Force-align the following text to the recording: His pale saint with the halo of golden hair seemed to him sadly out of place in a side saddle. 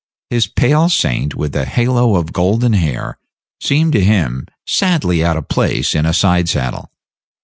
His 0.31 0.47
pale 0.47 0.89
saint 0.89 1.35
with 1.35 1.51
the 1.51 1.63
halo 1.65 2.15
of 2.15 2.33
golden 2.33 2.73
hair 2.73 3.19
seemed 3.59 3.93
to 3.93 4.03
him 4.03 4.47
sadly 4.65 5.23
out 5.23 5.37
of 5.37 5.47
place 5.47 5.93
in 5.93 6.07
a 6.07 6.13
side 6.15 6.49
saddle. 6.49 6.89